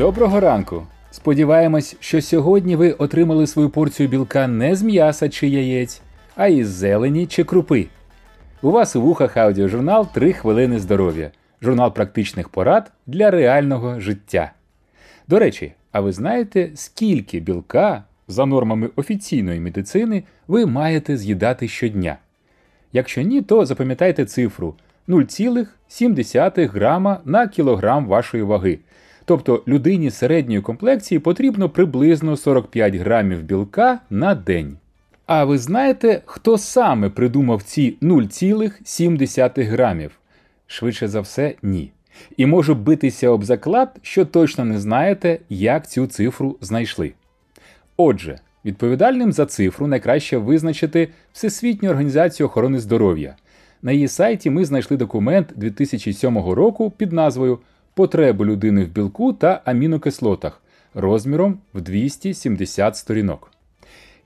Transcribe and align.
Доброго 0.00 0.40
ранку! 0.40 0.86
Сподіваємось, 1.10 1.96
що 2.00 2.22
сьогодні 2.22 2.76
ви 2.76 2.92
отримали 2.92 3.46
свою 3.46 3.70
порцію 3.70 4.08
білка 4.08 4.48
не 4.48 4.74
з 4.74 4.82
м'яса 4.82 5.28
чи 5.28 5.48
яєць, 5.48 6.02
а 6.36 6.46
із 6.46 6.68
зелені 6.68 7.26
чи 7.26 7.44
крупи. 7.44 7.86
У 8.62 8.70
вас 8.70 8.96
у 8.96 9.02
вухах 9.02 9.36
аудіожурнал 9.36 10.08
«3 10.14 10.32
хвилини 10.32 10.78
здоров'я, 10.78 11.30
журнал 11.62 11.94
практичних 11.94 12.48
порад 12.48 12.92
для 13.06 13.30
реального 13.30 14.00
життя. 14.00 14.52
До 15.28 15.38
речі, 15.38 15.72
а 15.92 16.00
ви 16.00 16.12
знаєте, 16.12 16.70
скільки 16.74 17.40
білка 17.40 18.04
за 18.28 18.46
нормами 18.46 18.90
офіційної 18.96 19.60
медицини 19.60 20.22
ви 20.48 20.66
маєте 20.66 21.16
з'їдати 21.16 21.68
щодня? 21.68 22.16
Якщо 22.92 23.22
ні, 23.22 23.42
то 23.42 23.66
запам'ятайте 23.66 24.24
цифру 24.24 24.74
0,7 25.08 26.68
грама 26.68 27.20
на 27.24 27.48
кілограм 27.48 28.06
вашої 28.06 28.42
ваги. 28.42 28.78
Тобто 29.30 29.62
людині 29.68 30.10
середньої 30.10 30.60
комплекції 30.60 31.18
потрібно 31.18 31.68
приблизно 31.68 32.36
45 32.36 32.94
грамів 32.94 33.42
білка 33.42 34.00
на 34.10 34.34
день. 34.34 34.76
А 35.26 35.44
ви 35.44 35.58
знаєте, 35.58 36.22
хто 36.24 36.58
саме 36.58 37.10
придумав 37.10 37.62
ці 37.62 37.96
0,7 38.02 39.64
грамів? 39.64 40.10
Швидше 40.66 41.08
за 41.08 41.20
все, 41.20 41.54
ні. 41.62 41.92
І 42.36 42.46
можу 42.46 42.74
битися 42.74 43.28
об 43.28 43.44
заклад, 43.44 43.96
що 44.02 44.24
точно 44.24 44.64
не 44.64 44.80
знаєте, 44.80 45.38
як 45.48 45.90
цю 45.90 46.06
цифру 46.06 46.56
знайшли. 46.60 47.12
Отже, 47.96 48.38
відповідальним 48.64 49.32
за 49.32 49.46
цифру 49.46 49.86
найкраще 49.86 50.36
визначити 50.36 51.08
Всесвітню 51.32 51.90
організацію 51.90 52.46
охорони 52.46 52.80
здоров'я. 52.80 53.36
На 53.82 53.92
її 53.92 54.08
сайті 54.08 54.50
ми 54.50 54.64
знайшли 54.64 54.96
документ 54.96 55.52
2007 55.56 56.38
року 56.38 56.92
під 56.96 57.12
назвою 57.12 57.58
Потреби 57.94 58.44
людини 58.44 58.84
в 58.84 58.88
білку 58.88 59.32
та 59.32 59.60
амінокислотах 59.64 60.62
розміром 60.94 61.58
в 61.74 61.80
270 61.80 62.96
сторінок. 62.96 63.52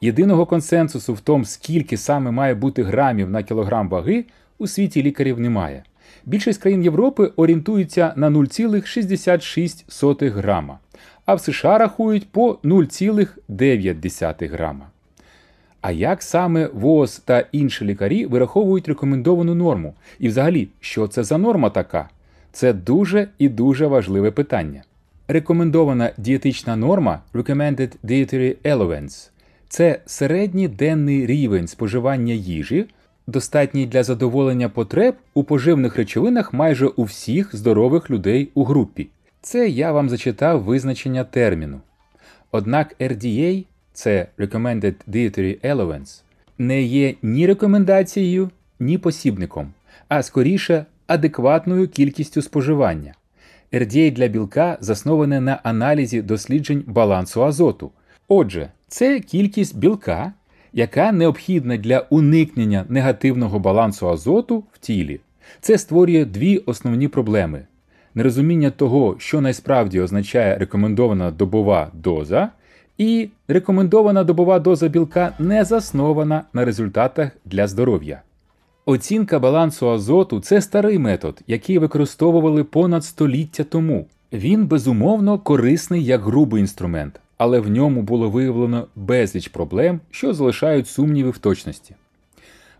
Єдиного 0.00 0.46
консенсусу 0.46 1.14
в 1.14 1.20
тому, 1.20 1.44
скільки 1.44 1.96
саме 1.96 2.30
має 2.30 2.54
бути 2.54 2.82
грамів 2.82 3.30
на 3.30 3.42
кілограм 3.42 3.88
ваги, 3.88 4.24
у 4.58 4.66
світі 4.66 5.02
лікарів 5.02 5.40
немає. 5.40 5.82
Більшість 6.24 6.62
країн 6.62 6.82
Європи 6.82 7.32
орієнтуються 7.36 8.12
на 8.16 8.30
0,66 8.30 10.30
грама, 10.30 10.78
а 11.26 11.34
в 11.34 11.40
США 11.40 11.78
рахують 11.78 12.28
по 12.28 12.58
0,9 12.64 14.50
грама. 14.50 14.86
А 15.80 15.90
як 15.90 16.22
саме 16.22 16.66
ВОЗ 16.66 17.18
та 17.18 17.44
інші 17.52 17.84
лікарі 17.84 18.26
вираховують 18.26 18.88
рекомендовану 18.88 19.54
норму? 19.54 19.94
І 20.18 20.28
взагалі, 20.28 20.68
що 20.80 21.08
це 21.08 21.24
за 21.24 21.38
норма 21.38 21.70
така? 21.70 22.08
Це 22.52 22.72
дуже 22.72 23.28
і 23.38 23.48
дуже 23.48 23.86
важливе 23.86 24.30
питання. 24.30 24.82
Рекомендована 25.28 26.12
дієтична 26.18 26.76
норма 26.76 27.20
Recommended 27.34 27.90
Dietary 28.04 28.56
Allowance– 28.64 29.30
це 29.68 30.00
середній 30.06 30.68
денний 30.68 31.26
рівень 31.26 31.68
споживання 31.68 32.34
їжі, 32.34 32.86
достатній 33.26 33.86
для 33.86 34.02
задоволення 34.02 34.68
потреб 34.68 35.14
у 35.34 35.44
поживних 35.44 35.96
речовинах 35.96 36.52
майже 36.52 36.86
у 36.86 37.04
всіх 37.04 37.56
здорових 37.56 38.10
людей 38.10 38.50
у 38.54 38.64
групі. 38.64 39.08
Це 39.40 39.68
я 39.68 39.92
вам 39.92 40.08
зачитав 40.08 40.62
визначення 40.62 41.24
терміну. 41.24 41.80
Однак 42.50 42.96
RDA 43.00 43.64
це 43.92 44.26
Recommended 44.38 44.94
Dietary 45.08 45.74
Allowance, 45.74 46.22
не 46.58 46.82
є 46.82 47.14
ні 47.22 47.46
рекомендацією, 47.46 48.50
ні 48.80 48.98
посібником, 48.98 49.72
а 50.08 50.22
скоріше 50.22 50.84
адекватною 51.10 51.88
кількістю 51.88 52.42
споживання. 52.42 53.14
RDA 53.72 54.12
для 54.12 54.28
білка 54.28 54.78
засноване 54.80 55.40
на 55.40 55.60
аналізі 55.62 56.22
досліджень 56.22 56.84
балансу 56.86 57.44
азоту. 57.44 57.90
Отже, 58.28 58.68
це 58.88 59.20
кількість 59.20 59.78
білка, 59.78 60.32
яка 60.72 61.12
необхідна 61.12 61.76
для 61.76 61.98
уникнення 62.10 62.84
негативного 62.88 63.58
балансу 63.58 64.08
азоту 64.08 64.64
в 64.72 64.78
тілі. 64.78 65.20
Це 65.60 65.78
створює 65.78 66.24
дві 66.24 66.58
основні 66.58 67.08
проблеми: 67.08 67.62
нерозуміння 68.14 68.70
того, 68.70 69.16
що 69.18 69.40
насправді 69.40 70.00
означає 70.00 70.58
рекомендована 70.58 71.30
добова 71.30 71.90
доза, 71.94 72.48
і 72.98 73.28
рекомендована 73.48 74.24
добова 74.24 74.58
доза 74.58 74.88
білка 74.88 75.32
не 75.38 75.64
заснована 75.64 76.42
на 76.52 76.64
результатах 76.64 77.30
для 77.44 77.66
здоров'я. 77.66 78.22
Оцінка 78.90 79.38
балансу 79.38 79.90
азоту 79.90 80.40
це 80.40 80.60
старий 80.60 80.98
метод, 80.98 81.40
який 81.46 81.78
використовували 81.78 82.64
понад 82.64 83.04
століття 83.04 83.64
тому. 83.64 84.06
Він 84.32 84.66
безумовно 84.66 85.38
корисний 85.38 86.04
як 86.04 86.22
грубий 86.22 86.60
інструмент, 86.60 87.20
але 87.38 87.60
в 87.60 87.70
ньому 87.70 88.02
було 88.02 88.30
виявлено 88.30 88.86
безліч 88.96 89.48
проблем, 89.48 90.00
що 90.10 90.34
залишають 90.34 90.88
сумніви 90.88 91.30
в 91.30 91.38
точності. 91.38 91.94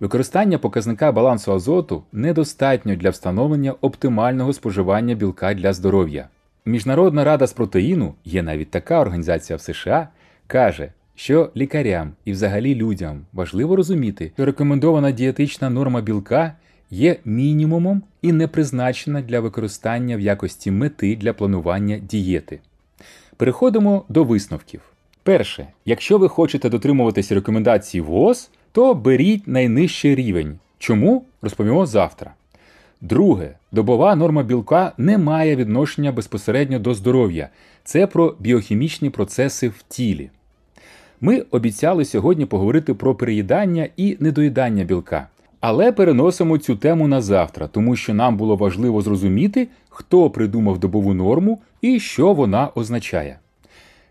Використання 0.00 0.58
показника 0.58 1.12
балансу 1.12 1.52
азоту 1.52 2.02
недостатньо 2.12 2.96
для 2.96 3.10
встановлення 3.10 3.74
оптимального 3.80 4.52
споживання 4.52 5.14
білка 5.14 5.54
для 5.54 5.72
здоров'я. 5.72 6.28
Міжнародна 6.66 7.24
рада 7.24 7.46
з 7.46 7.52
протеїну, 7.52 8.14
є 8.24 8.42
навіть 8.42 8.70
така 8.70 9.00
організація 9.00 9.56
в 9.56 9.60
США, 9.60 10.08
каже, 10.46 10.92
що 11.18 11.50
лікарям 11.56 12.12
і 12.24 12.32
взагалі 12.32 12.74
людям 12.74 13.20
важливо 13.32 13.76
розуміти, 13.76 14.32
що 14.34 14.44
рекомендована 14.44 15.10
дієтична 15.10 15.70
норма 15.70 16.00
білка 16.00 16.52
є 16.90 17.16
мінімумом 17.24 18.02
і 18.22 18.32
не 18.32 18.48
призначена 18.48 19.22
для 19.22 19.40
використання 19.40 20.16
в 20.16 20.20
якості 20.20 20.70
мети 20.70 21.16
для 21.16 21.32
планування 21.32 21.98
дієти. 21.98 22.58
Переходимо 23.36 24.04
до 24.08 24.24
висновків. 24.24 24.80
Перше, 25.22 25.66
якщо 25.84 26.18
ви 26.18 26.28
хочете 26.28 26.68
дотримуватися 26.68 27.34
рекомендацій 27.34 28.00
ВОЗ, 28.00 28.50
то 28.72 28.94
беріть 28.94 29.48
найнижчий 29.48 30.14
рівень. 30.14 30.58
Чому 30.78 31.24
розповімо 31.42 31.86
завтра. 31.86 32.34
Друге, 33.00 33.54
добова 33.72 34.14
норма 34.14 34.42
білка 34.42 34.92
не 34.98 35.18
має 35.18 35.56
відношення 35.56 36.12
безпосередньо 36.12 36.78
до 36.78 36.94
здоров'я. 36.94 37.48
Це 37.84 38.06
про 38.06 38.34
біохімічні 38.38 39.10
процеси 39.10 39.68
в 39.68 39.82
тілі. 39.88 40.30
Ми 41.20 41.44
обіцяли 41.50 42.04
сьогодні 42.04 42.46
поговорити 42.46 42.94
про 42.94 43.14
переїдання 43.14 43.88
і 43.96 44.16
недоїдання 44.20 44.84
білка. 44.84 45.28
Але 45.60 45.92
переносимо 45.92 46.58
цю 46.58 46.76
тему 46.76 47.08
на 47.08 47.20
завтра, 47.22 47.66
тому 47.66 47.96
що 47.96 48.14
нам 48.14 48.36
було 48.36 48.56
важливо 48.56 49.02
зрозуміти, 49.02 49.68
хто 49.88 50.30
придумав 50.30 50.78
добову 50.78 51.14
норму 51.14 51.60
і 51.80 52.00
що 52.00 52.32
вона 52.32 52.68
означає. 52.74 53.38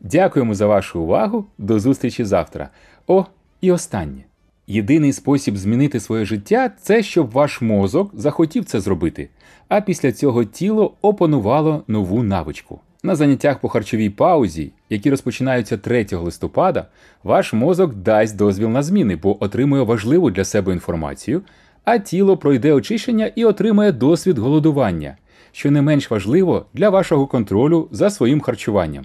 Дякуємо 0.00 0.54
за 0.54 0.66
вашу 0.66 1.00
увагу. 1.00 1.44
До 1.58 1.80
зустрічі 1.80 2.24
завтра. 2.24 2.68
О, 3.06 3.24
і 3.60 3.72
останнє. 3.72 4.24
Єдиний 4.66 5.12
спосіб 5.12 5.56
змінити 5.56 6.00
своє 6.00 6.24
життя 6.24 6.70
це 6.80 7.02
щоб 7.02 7.30
ваш 7.30 7.60
мозок 7.60 8.10
захотів 8.14 8.64
це 8.64 8.80
зробити, 8.80 9.28
а 9.68 9.80
після 9.80 10.12
цього 10.12 10.44
тіло 10.44 10.94
опанувало 11.02 11.82
нову 11.88 12.22
навичку. 12.22 12.80
На 13.04 13.16
заняттях 13.16 13.58
по 13.58 13.68
харчовій 13.68 14.10
паузі, 14.10 14.72
які 14.90 15.10
розпочинаються 15.10 15.78
3 15.78 16.06
листопада, 16.12 16.86
ваш 17.24 17.52
мозок 17.52 17.94
дасть 17.94 18.36
дозвіл 18.36 18.68
на 18.68 18.82
зміни, 18.82 19.16
бо 19.16 19.44
отримує 19.44 19.82
важливу 19.82 20.30
для 20.30 20.44
себе 20.44 20.72
інформацію, 20.72 21.42
а 21.84 21.98
тіло 21.98 22.36
пройде 22.36 22.72
очищення 22.72 23.30
і 23.34 23.44
отримає 23.44 23.92
досвід 23.92 24.38
голодування, 24.38 25.16
що 25.52 25.70
не 25.70 25.82
менш 25.82 26.10
важливо 26.10 26.66
для 26.74 26.90
вашого 26.90 27.26
контролю 27.26 27.88
за 27.90 28.10
своїм 28.10 28.40
харчуванням. 28.40 29.04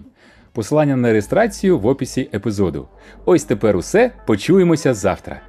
Посилання 0.54 0.96
на 0.96 1.12
реєстрацію 1.12 1.80
в 1.80 1.88
описі 1.88 2.30
епізоду. 2.34 2.88
Ось 3.26 3.44
тепер 3.44 3.78
усе. 3.78 4.12
Почуємося 4.26 4.94
завтра. 4.94 5.42